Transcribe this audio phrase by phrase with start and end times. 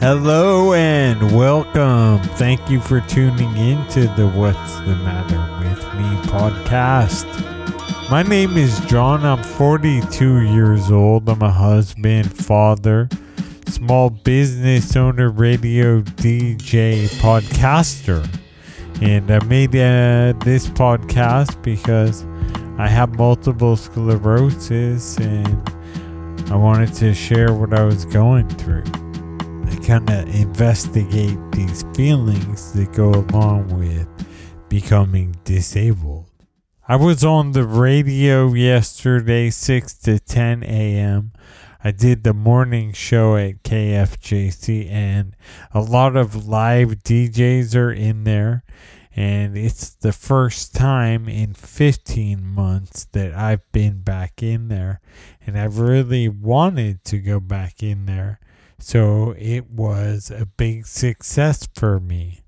[0.00, 2.18] Hello and welcome.
[2.36, 7.24] Thank you for tuning in to the What's the Matter with Me podcast.
[8.10, 9.24] My name is John.
[9.24, 11.28] I'm 42 years old.
[11.28, 13.08] I'm a husband, father,
[13.66, 18.26] small business owner, radio DJ, podcaster.
[19.00, 22.26] And I made uh, this podcast because
[22.78, 25.70] I have multiple sclerosis and
[26.50, 28.84] I wanted to share what I was going through.
[29.86, 34.08] Kind of investigate these feelings that go along with
[34.70, 36.30] becoming disabled.
[36.88, 41.32] I was on the radio yesterday, 6 to 10 a.m.
[41.82, 45.36] I did the morning show at KFJC, and
[45.74, 48.64] a lot of live DJs are in there.
[49.14, 55.02] And it's the first time in 15 months that I've been back in there.
[55.46, 58.40] And I've really wanted to go back in there.
[58.84, 62.42] So it was a big success for me.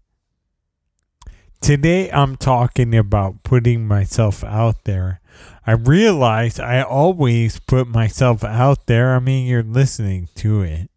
[1.62, 5.22] Today I'm talking about putting myself out there.
[5.66, 9.14] I realize I always put myself out there.
[9.14, 10.90] I mean, you're listening to it.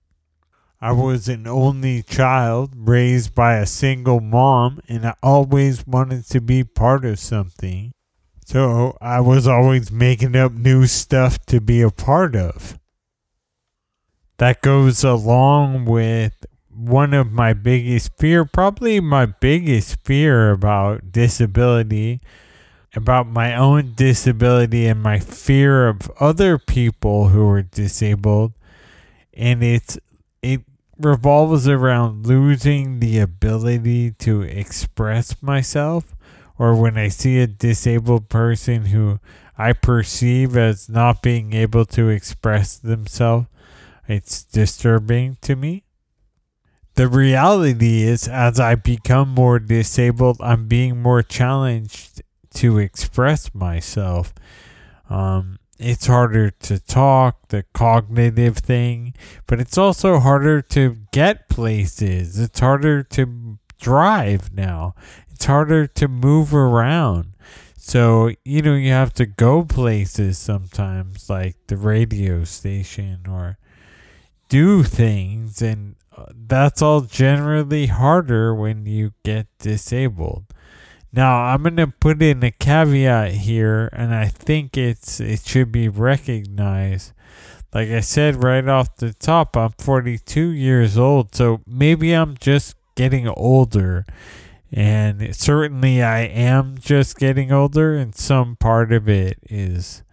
[0.81, 6.41] I was an only child raised by a single mom, and I always wanted to
[6.41, 7.93] be part of something.
[8.45, 12.78] So I was always making up new stuff to be a part of.
[14.39, 22.21] That goes along with one of my biggest fear, probably my biggest fear about disability,
[22.95, 28.53] about my own disability and my fear of other people who are disabled.
[29.33, 29.99] And it's
[30.41, 30.61] it
[30.97, 36.15] revolves around losing the ability to express myself
[36.57, 39.19] or when I see a disabled person who
[39.57, 43.47] I perceive as not being able to express themselves,
[44.09, 45.83] it's disturbing to me.
[46.95, 52.21] The reality is, as I become more disabled, I'm being more challenged
[52.55, 54.33] to express myself.
[55.09, 59.13] Um, it's harder to talk, the cognitive thing,
[59.47, 62.37] but it's also harder to get places.
[62.37, 64.95] It's harder to drive now.
[65.29, 67.33] It's harder to move around.
[67.77, 73.57] So, you know, you have to go places sometimes, like the radio station or
[74.49, 75.61] do things.
[75.61, 80.45] And uh, that's all generally harder when you get disabled.
[81.11, 85.89] Now I'm gonna put in a caveat here, and I think it's it should be
[85.89, 87.13] recognized.
[87.73, 92.75] Like I said right off the top, I'm 42 years old, so maybe I'm just
[92.95, 94.05] getting older,
[94.71, 100.03] and certainly I am just getting older, and some part of it is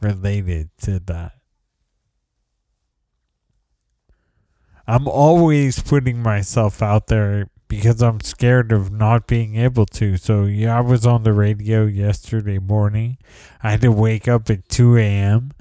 [0.00, 1.37] related to that.
[4.88, 10.16] I'm always putting myself out there because I'm scared of not being able to.
[10.16, 13.18] So, yeah, I was on the radio yesterday morning.
[13.62, 15.52] I had to wake up at 2 a.m.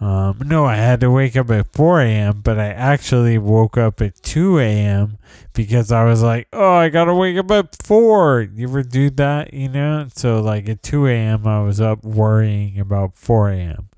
[0.00, 4.00] Um, no, I had to wake up at 4 a.m., but I actually woke up
[4.00, 5.18] at 2 a.m.
[5.52, 8.40] because I was like, oh, I gotta wake up at 4.
[8.54, 10.08] You ever do that, you know?
[10.14, 13.90] So, like, at 2 a.m., I was up worrying about 4 a.m.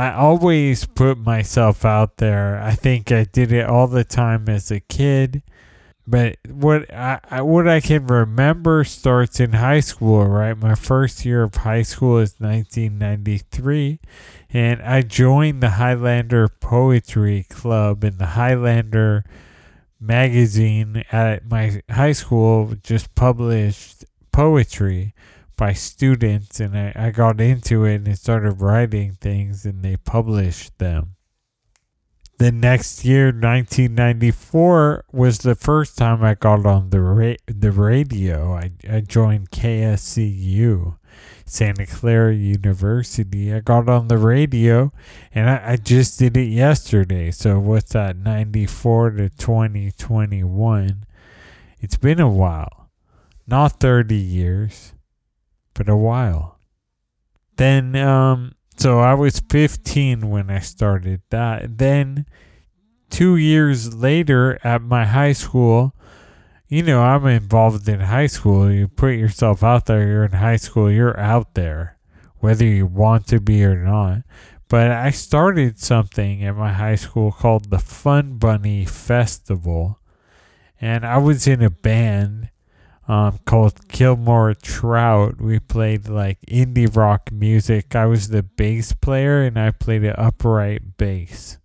[0.00, 2.58] I always put myself out there.
[2.58, 5.42] I think I did it all the time as a kid.
[6.06, 10.56] But what I, what I can remember starts in high school, right?
[10.56, 14.00] My first year of high school is 1993,
[14.48, 19.22] and I joined the Highlander Poetry Club and the Highlander
[20.00, 25.14] magazine at my high school just published poetry
[25.60, 30.78] by students and I, I got into it and started writing things and they published
[30.78, 31.16] them.
[32.38, 38.54] The next year, 1994, was the first time I got on the ra- the radio.
[38.54, 40.96] I, I joined KSCU,
[41.44, 43.52] Santa Clara University.
[43.52, 44.90] I got on the radio
[45.34, 47.30] and I, I just did it yesterday.
[47.32, 51.04] So, what's that, 94 to 2021?
[51.80, 52.88] It's been a while.
[53.46, 54.94] Not 30 years
[55.80, 56.58] but a while.
[57.56, 61.78] Then, um, so I was 15 when I started that.
[61.78, 62.26] Then,
[63.08, 65.94] two years later at my high school,
[66.68, 68.70] you know, I'm involved in high school.
[68.70, 71.96] You put yourself out there, you're in high school, you're out there,
[72.40, 74.18] whether you want to be or not.
[74.68, 79.98] But I started something at my high school called the Fun Bunny Festival.
[80.78, 82.49] And I was in a band
[83.10, 85.40] um, called Kilgore Trout.
[85.40, 87.96] We played like indie rock music.
[87.96, 91.58] I was the bass player and I played an upright bass.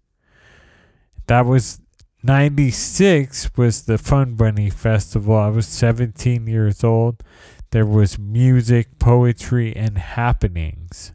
[1.28, 1.80] That was
[2.24, 5.38] 96 was the Fun Bunny Festival.
[5.38, 7.22] I was 17 years old.
[7.70, 11.14] There was music, poetry, and happenings.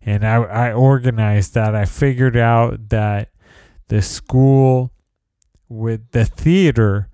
[0.00, 1.74] And I, I organized that.
[1.74, 3.32] I figured out that
[3.88, 4.94] the school
[5.68, 7.07] with the theater,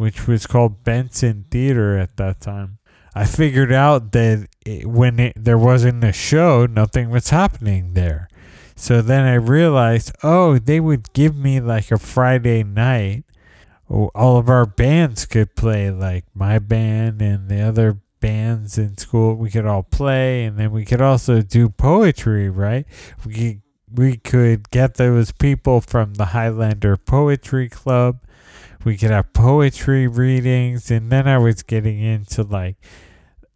[0.00, 2.78] which was called Benson Theater at that time,
[3.14, 8.30] I figured out that it, when it, there wasn't a show, nothing was happening there.
[8.74, 13.24] So then I realized, oh, they would give me like a Friday night.
[13.90, 19.34] All of our bands could play, like my band and the other bands in school.
[19.34, 22.86] We could all play, and then we could also do poetry, right?
[23.26, 23.60] We
[23.92, 28.20] we could get those people from the Highlander Poetry Club.
[28.84, 32.76] We could have poetry readings, and then I was getting into like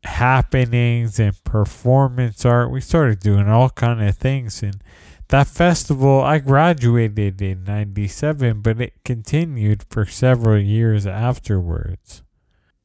[0.05, 2.71] happenings and performance art.
[2.71, 4.83] We started doing all kind of things, and
[5.29, 12.23] that festival, I graduated in 97, but it continued for several years afterwards,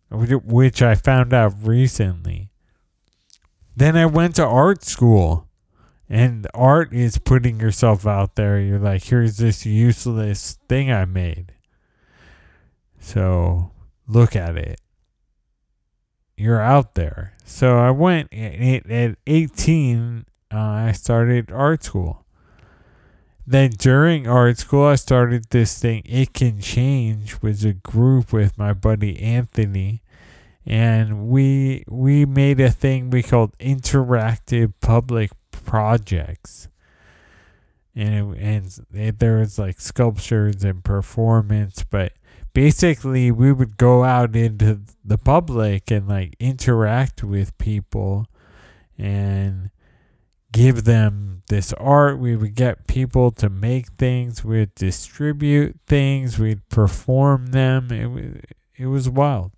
[0.10, 2.50] which I found out recently.
[3.76, 5.48] Then I went to art school,
[6.08, 8.60] and art is putting yourself out there.
[8.60, 11.54] You're like, here's this useless thing I made.
[13.00, 13.72] So
[14.08, 14.80] look at it.
[16.38, 17.34] You're out there.
[17.44, 22.26] So I went at 18, uh, I started art school.
[23.46, 28.58] Then during art school, I started this thing, It Can Change, was a group with
[28.58, 30.04] my buddy Anthony.
[30.66, 36.68] And we we made a thing we called interactive public projects.
[37.96, 42.14] And, it, and it, there was like sculptures and performance, but
[42.60, 48.28] basically we would go out into the public and like interact with people
[48.98, 49.70] and
[50.52, 52.20] give them this art.
[52.20, 54.44] We would get people to make things.
[54.44, 56.38] We'd distribute things.
[56.38, 57.94] We'd perform them.
[57.94, 59.54] It, it was wild.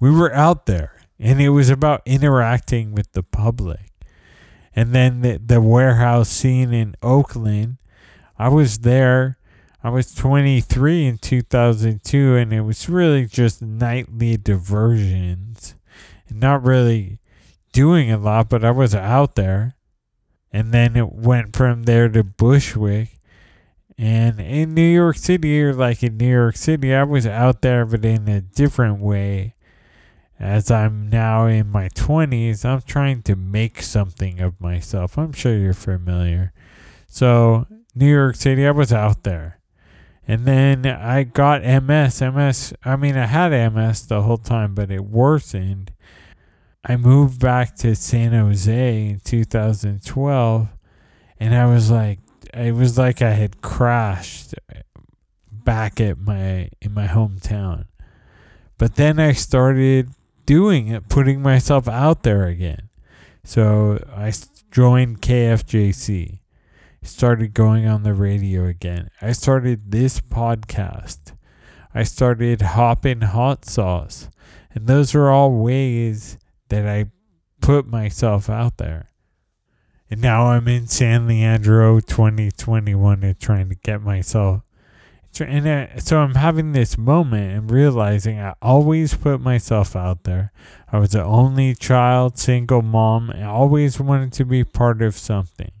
[0.00, 3.90] We were out there, and it was about interacting with the public.
[4.74, 7.76] And then the, the warehouse scene in Oakland,
[8.38, 9.36] I was there.
[9.84, 15.74] I was 23 in 2002, and it was really just nightly diversions.
[16.30, 17.18] Not really
[17.74, 19.74] doing a lot, but I was out there.
[20.50, 23.18] And then it went from there to Bushwick.
[23.98, 27.84] And in New York City, or like in New York City, I was out there,
[27.84, 29.54] but in a different way.
[30.40, 35.18] As I'm now in my 20s, I'm trying to make something of myself.
[35.18, 36.54] I'm sure you're familiar.
[37.06, 39.60] So, New York City, I was out there.
[40.26, 42.20] And then I got MS.
[42.20, 45.92] MS, I mean, I had MS the whole time, but it worsened.
[46.84, 50.68] I moved back to San Jose in 2012,
[51.40, 52.20] and I was like,
[52.52, 54.54] it was like I had crashed
[55.50, 57.86] back at my in my hometown.
[58.78, 60.10] But then I started
[60.46, 62.90] doing it, putting myself out there again.
[63.44, 64.32] So I
[64.70, 66.38] joined KFJC,
[67.04, 69.10] started going on the radio again.
[69.22, 71.34] I started this podcast.
[71.94, 74.28] I started hopping hot sauce.
[74.74, 76.36] And those are all ways
[76.68, 77.06] that I
[77.60, 79.10] put myself out there.
[80.10, 84.62] And now I'm in San Leandro 2021 and trying to get myself.
[85.40, 90.52] And I, so I'm having this moment and realizing I always put myself out there.
[90.92, 95.72] I was the only child, single mom, and always wanted to be part of something.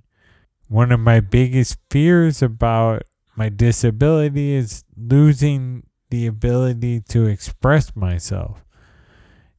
[0.74, 3.04] One of my biggest fears about
[3.36, 8.64] my disability is losing the ability to express myself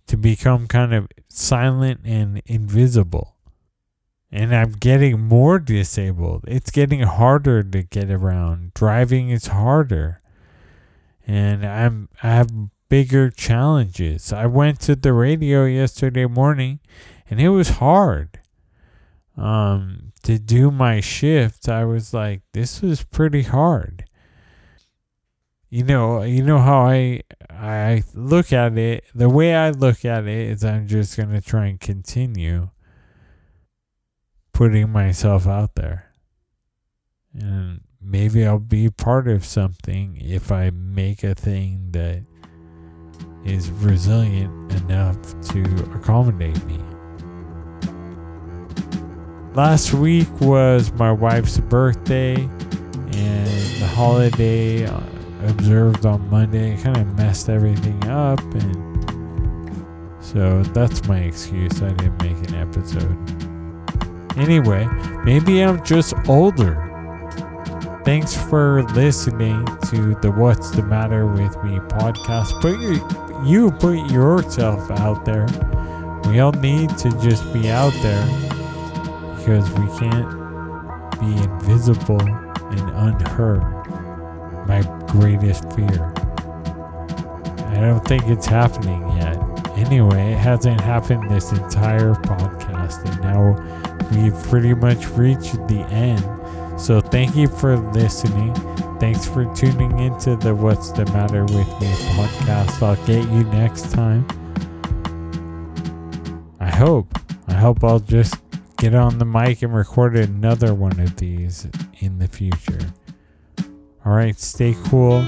[0.07, 3.37] to become kind of silent and invisible.
[4.29, 6.43] And I'm getting more disabled.
[6.49, 8.73] It's getting harder to get around.
[8.73, 10.21] Driving is harder.
[11.25, 12.51] And I'm I have
[12.89, 14.33] bigger challenges.
[14.33, 16.81] I went to the radio yesterday morning
[17.29, 18.41] and it was hard.
[19.37, 24.05] Um to do my shift, I was like this was pretty hard
[25.75, 29.03] you know, you know how I I look at it.
[29.13, 32.69] The way I look at it is, I'm just gonna try and continue
[34.53, 36.13] putting myself out there,
[37.33, 42.23] and maybe I'll be part of something if I make a thing that
[43.43, 45.17] is resilient enough
[45.49, 45.61] to
[45.93, 46.84] accommodate me.
[49.55, 53.47] Last week was my wife's birthday, and
[53.79, 54.99] the holiday uh,
[55.47, 56.75] observed on Monday.
[56.75, 59.85] kind of messed everything up, and
[60.19, 61.81] so that's my excuse.
[61.81, 63.17] I didn't make an episode.
[64.37, 64.85] Anyway,
[65.23, 66.75] maybe I'm just older.
[68.03, 72.59] Thanks for listening to the What's the Matter with Me podcast.
[72.59, 75.47] Put your, you put yourself out there.
[76.29, 78.54] We all need to just be out there
[79.45, 83.61] because we can't be invisible and unheard.
[84.67, 86.11] My greatest fear.
[87.67, 89.37] I don't think it's happening yet.
[89.77, 96.23] Anyway, it hasn't happened this entire podcast, and now we've pretty much reached the end.
[96.81, 98.55] So thank you for listening.
[98.99, 102.81] Thanks for tuning into the What's the Matter with Me podcast.
[102.81, 104.25] I'll get you next time.
[106.59, 107.19] I hope.
[107.47, 108.44] I hope I'll just
[108.91, 111.67] get on the mic and record another one of these
[112.01, 112.79] in the future.
[114.05, 115.23] All right, stay cool.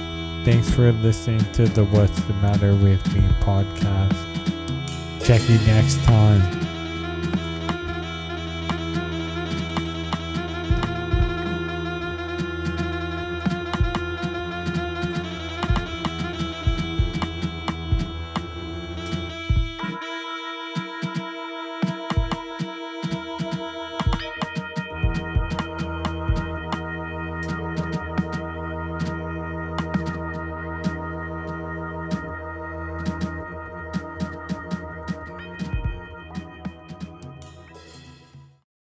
[0.46, 4.14] Thanks for listening to the What's the Matter with Me podcast.
[5.26, 6.67] Check you next time.